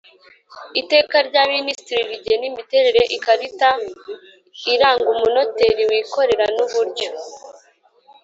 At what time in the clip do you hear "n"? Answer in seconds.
6.55-6.57